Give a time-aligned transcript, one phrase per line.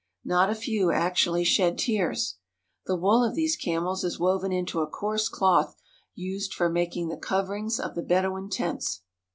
[0.25, 2.37] Not a few actually shed tears.
[2.87, 5.75] The wool of these camels is woven into a coarse cloth
[6.15, 9.01] used for making the coverings of the Bedouin tents.